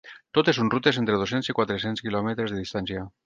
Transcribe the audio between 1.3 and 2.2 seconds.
i quatre-cents